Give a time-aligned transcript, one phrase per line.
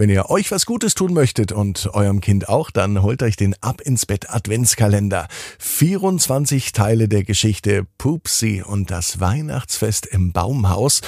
[0.00, 3.54] Wenn ihr euch was Gutes tun möchtet und eurem Kind auch, dann holt euch den
[3.60, 5.28] Ab ins Bett Adventskalender.
[5.58, 11.02] 24 Teile der Geschichte Pupsi und das Weihnachtsfest im Baumhaus.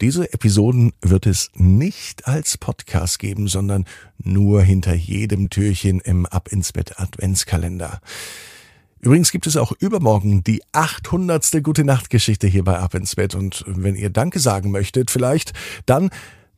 [0.00, 3.84] Diese Episoden wird es nicht als Podcast geben, sondern
[4.16, 8.00] nur hinter jedem Türchen im Ab ins Bett Adventskalender.
[9.00, 11.62] Übrigens gibt es auch übermorgen die 800.
[11.62, 15.52] Gute Nacht Geschichte hier bei Ab ins Bett und wenn ihr Danke sagen möchtet vielleicht,
[15.84, 16.08] dann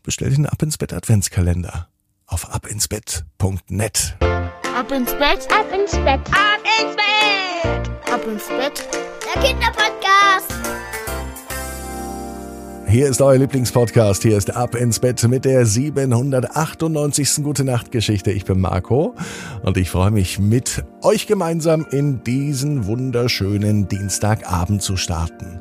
[0.04, 1.88] bestellt den Ab ins Bett Adventskalender
[2.26, 4.16] auf abinsbett.net.
[4.20, 8.88] Ab ins Bett, ab ins Bett, ab ins Bett, ab ins Bett,
[9.34, 10.54] der Kinderpodcast.
[12.86, 14.22] Hier ist euer Lieblingspodcast.
[14.22, 17.42] Hier ist Ab ins Bett mit der 798.
[17.42, 18.30] Gute Nacht Geschichte.
[18.30, 19.16] Ich bin Marco
[19.62, 25.60] und ich freue mich mit euch gemeinsam in diesen wunderschönen Dienstagabend zu starten.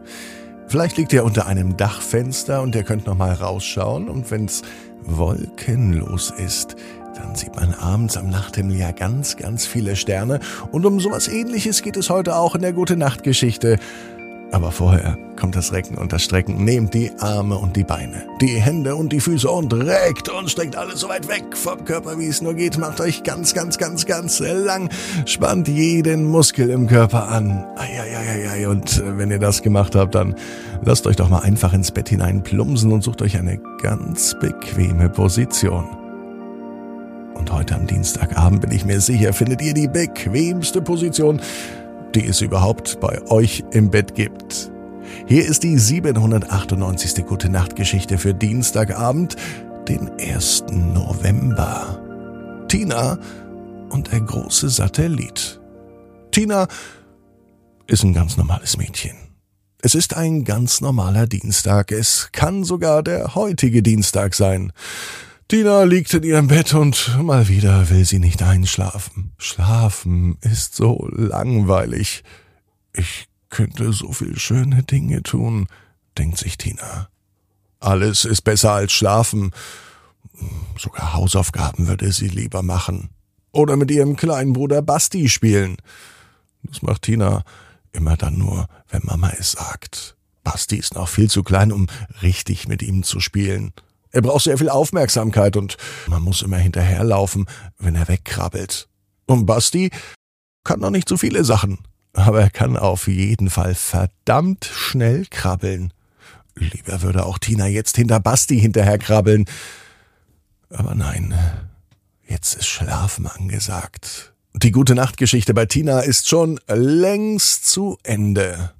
[0.74, 4.64] Vielleicht liegt ihr unter einem Dachfenster und ihr könnt noch mal rausschauen und wenn's
[5.04, 6.76] wolkenlos ist,
[7.16, 10.40] dann sieht man abends am Nachthimmel ja ganz, ganz viele Sterne
[10.72, 13.78] und um sowas ähnliches geht es heute auch in der Gute Nacht Geschichte.
[14.54, 16.64] Aber vorher kommt das Recken und das Strecken.
[16.64, 20.76] Nehmt die Arme und die Beine, die Hände und die Füße und reckt und streckt
[20.76, 22.78] alles so weit weg vom Körper, wie es nur geht.
[22.78, 24.90] Macht euch ganz, ganz, ganz, ganz lang.
[25.26, 27.66] Spannt jeden Muskel im Körper an.
[27.78, 28.68] Eieieiei.
[28.68, 30.36] Und äh, wenn ihr das gemacht habt, dann
[30.84, 35.10] lasst euch doch mal einfach ins Bett hinein plumpsen und sucht euch eine ganz bequeme
[35.10, 35.88] Position.
[37.34, 41.42] Und heute am Dienstagabend bin ich mir sicher, findet ihr die bequemste Position,
[42.16, 44.72] die es überhaupt bei euch im Bett gibt.
[45.26, 47.26] Hier ist die 798.
[47.26, 49.36] Gute Nacht Geschichte für Dienstagabend,
[49.88, 50.66] den 1.
[50.72, 52.00] November.
[52.68, 53.20] Tina
[53.90, 55.60] und der große Satellit.
[56.32, 56.68] Tina
[57.88, 59.16] ist ein ganz normales Mädchen.
[59.82, 61.92] Es ist ein ganz normaler Dienstag.
[61.92, 64.72] Es kann sogar der heutige Dienstag sein.
[65.54, 69.34] Tina liegt in ihrem Bett und mal wieder will sie nicht einschlafen.
[69.38, 72.24] Schlafen ist so langweilig.
[72.92, 75.68] Ich könnte so viel schöne Dinge tun,
[76.18, 77.08] denkt sich Tina.
[77.80, 79.52] Alles ist besser als schlafen.
[80.76, 83.12] Sogar Hausaufgaben würde sie lieber machen.
[83.52, 85.78] Oder mit ihrem kleinen Bruder Basti spielen.
[86.64, 87.44] Das macht Tina
[87.92, 90.16] immer dann nur, wenn Mama es sagt.
[90.44, 91.86] Basti ist noch viel zu klein, um
[92.24, 93.72] richtig mit ihm zu spielen.
[94.14, 95.76] Er braucht sehr viel Aufmerksamkeit und
[96.08, 97.48] man muss immer hinterherlaufen,
[97.80, 98.88] wenn er wegkrabbelt.
[99.26, 99.90] Und Basti
[100.64, 101.80] kann noch nicht so viele Sachen,
[102.14, 105.94] aber er kann auf jeden Fall verdammt schnell krabbeln.
[106.56, 109.46] Lieber würde auch Tina jetzt hinter Basti hinterherkrabbeln.
[110.70, 111.34] Aber nein,
[112.28, 114.34] jetzt ist Schlafen angesagt.
[114.54, 118.74] Die gute Nachtgeschichte bei Tina ist schon längst zu Ende.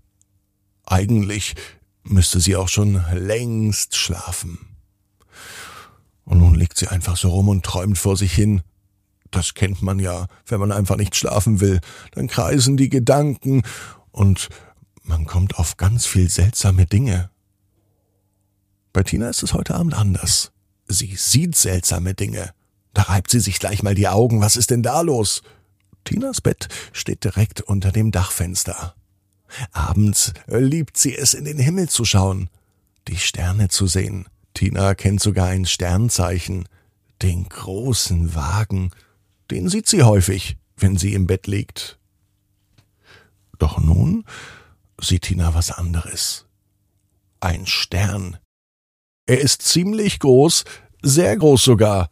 [0.86, 1.56] Eigentlich
[2.04, 4.73] müsste sie auch schon längst schlafen.
[6.26, 8.62] Und nun liegt sie einfach so rum und träumt vor sich hin.
[9.32, 11.82] Das kennt man ja, wenn man einfach nicht schlafen will.
[12.12, 13.64] Dann kreisen die Gedanken
[14.12, 14.50] und
[15.04, 17.30] man kommt auf ganz viel seltsame Dinge.
[18.94, 20.52] Bei Tina ist es heute Abend anders.
[20.88, 22.54] Sie sieht seltsame Dinge.
[22.94, 24.40] Da reibt sie sich gleich mal die Augen.
[24.40, 25.42] Was ist denn da los?
[26.04, 28.94] Tinas Bett steht direkt unter dem Dachfenster.
[29.72, 32.50] Abends liebt sie es, in den Himmel zu schauen,
[33.08, 34.28] die Sterne zu sehen.
[34.54, 36.68] Tina kennt sogar ein Sternzeichen,
[37.22, 38.92] den großen Wagen.
[39.50, 42.00] Den sieht sie häufig, wenn sie im Bett liegt.
[43.60, 44.26] Doch nun
[45.00, 46.46] sieht Tina was anderes.
[47.40, 48.38] Ein Stern.
[49.26, 50.66] Er ist ziemlich groß,
[51.02, 52.10] sehr groß sogar.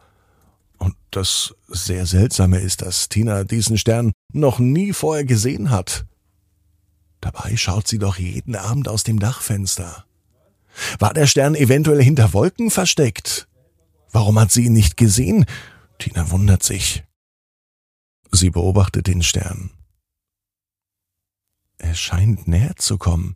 [0.78, 6.06] Und das sehr Seltsame ist, dass Tina diesen Stern noch nie vorher gesehen hat.
[7.20, 10.06] Dabei schaut sie doch jeden Abend aus dem Dachfenster.
[11.00, 13.48] War der Stern eventuell hinter Wolken versteckt?
[14.12, 15.46] Warum hat sie ihn nicht gesehen?
[16.00, 17.04] Tina wundert sich.
[18.32, 19.72] Sie beobachtet den Stern.
[21.78, 23.36] Er scheint näher zu kommen.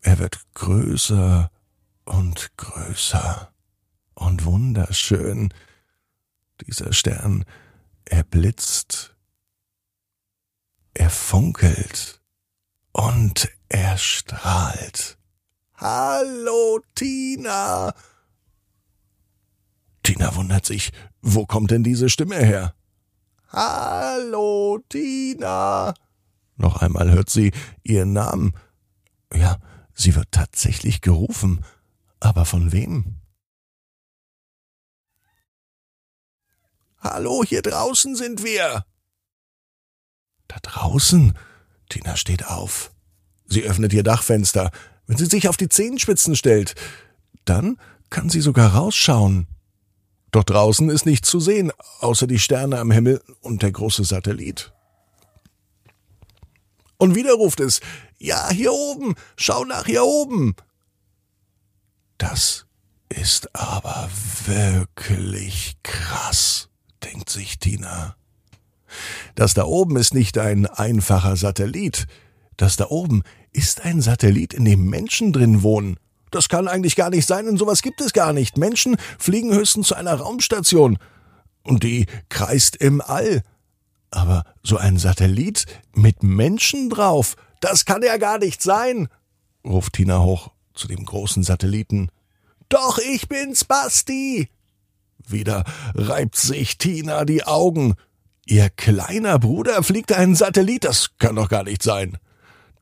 [0.00, 1.50] Er wird größer
[2.04, 3.52] und größer
[4.14, 5.52] und wunderschön.
[6.66, 7.44] Dieser Stern,
[8.04, 9.14] er blitzt,
[10.94, 12.22] er funkelt
[12.92, 15.18] und er strahlt.
[15.78, 17.92] Hallo, Tina.
[20.02, 22.74] Tina wundert sich, wo kommt denn diese Stimme her?
[23.48, 25.94] Hallo, Tina.
[26.56, 27.52] Noch einmal hört sie
[27.82, 28.54] ihren Namen.
[29.34, 29.58] Ja,
[29.94, 31.64] sie wird tatsächlich gerufen.
[32.20, 33.20] Aber von wem?
[36.98, 38.86] Hallo, hier draußen sind wir.
[40.48, 41.38] Da draußen?
[41.88, 42.92] Tina steht auf.
[43.44, 44.70] Sie öffnet ihr Dachfenster.
[45.06, 46.74] Wenn sie sich auf die Zehenspitzen stellt,
[47.44, 47.78] dann
[48.10, 49.46] kann sie sogar rausschauen.
[50.32, 54.72] Doch draußen ist nichts zu sehen, außer die Sterne am Himmel und der große Satellit.
[56.98, 57.80] Und wieder ruft es,
[58.18, 60.56] ja, hier oben, schau nach hier oben.
[62.18, 62.66] Das
[63.08, 64.08] ist aber
[64.46, 66.68] wirklich krass,
[67.04, 68.16] denkt sich Tina.
[69.34, 72.06] Das da oben ist nicht ein einfacher Satellit.
[72.56, 73.22] Das da oben
[73.56, 75.96] ist ein Satellit, in dem Menschen drin wohnen.
[76.30, 78.58] Das kann eigentlich gar nicht sein, denn sowas gibt es gar nicht.
[78.58, 80.98] Menschen fliegen höchstens zu einer Raumstation.
[81.62, 83.42] Und die kreist im All.
[84.10, 85.64] Aber so ein Satellit
[85.94, 89.08] mit Menschen drauf, das kann ja gar nicht sein,
[89.64, 92.10] ruft Tina hoch zu dem großen Satelliten.
[92.68, 94.50] Doch ich bin's, Basti!
[95.26, 95.64] Wieder
[95.94, 97.94] reibt sich Tina die Augen.
[98.44, 102.18] Ihr kleiner Bruder fliegt einen Satellit, das kann doch gar nicht sein.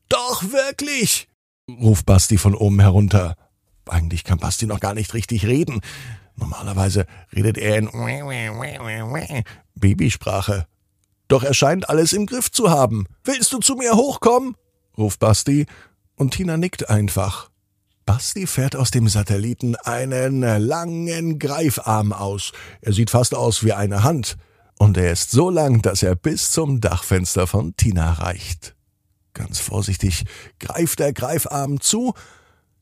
[0.09, 1.27] Doch wirklich!
[1.69, 3.35] ruft Basti von oben herunter.
[3.87, 5.81] Eigentlich kann Basti noch gar nicht richtig reden.
[6.35, 7.89] Normalerweise redet er in
[9.75, 10.67] Babysprache.
[11.27, 13.05] Doch er scheint alles im Griff zu haben.
[13.23, 14.55] Willst du zu mir hochkommen?
[14.97, 15.65] ruft Basti,
[16.15, 17.49] und Tina nickt einfach.
[18.05, 22.51] Basti fährt aus dem Satelliten einen langen Greifarm aus.
[22.81, 24.37] Er sieht fast aus wie eine Hand.
[24.77, 28.74] Und er ist so lang, dass er bis zum Dachfenster von Tina reicht.
[29.35, 30.23] Ganz vorsichtig
[30.59, 32.13] greift der Greifarm zu.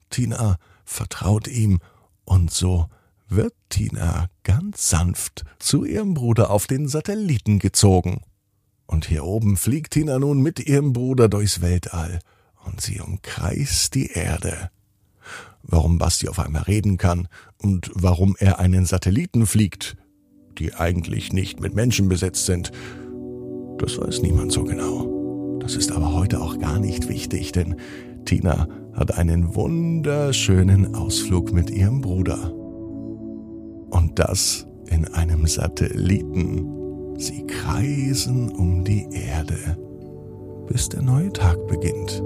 [0.10, 1.80] Tina vertraut ihm
[2.24, 2.88] und so
[3.28, 8.22] wird Tina ganz sanft zu ihrem Bruder auf den Satelliten gezogen.
[8.86, 12.20] Und hier oben fliegt Tina nun mit ihrem Bruder durchs Weltall
[12.64, 14.70] und sie umkreist die Erde.
[15.64, 17.28] Warum Basti auf einmal reden kann
[17.58, 19.98] und warum er einen Satelliten fliegt,
[20.60, 22.72] die eigentlich nicht mit Menschen besetzt sind,
[23.80, 25.13] das weiß niemand so genau.
[25.64, 27.78] Das ist aber heute auch gar nicht wichtig, denn
[28.26, 32.54] Tina hat einen wunderschönen Ausflug mit ihrem Bruder.
[33.90, 36.68] Und das in einem Satelliten.
[37.18, 39.78] Sie kreisen um die Erde,
[40.68, 42.22] bis der neue Tag beginnt.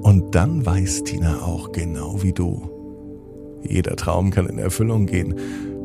[0.00, 2.70] Und dann weiß Tina auch genau wie du.
[3.68, 5.34] Jeder Traum kann in Erfüllung gehen.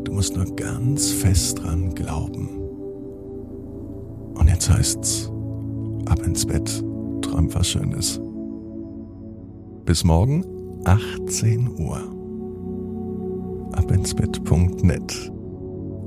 [0.03, 2.49] Du musst nur ganz fest dran glauben.
[4.35, 5.31] Und jetzt heißt's,
[6.09, 6.83] ab ins Bett,
[7.21, 8.21] träum was Schönes.
[9.85, 10.45] Bis morgen,
[10.85, 12.01] 18 Uhr.
[13.73, 15.31] abinsbett.net.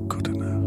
[0.09, 0.60] Gute Nacht.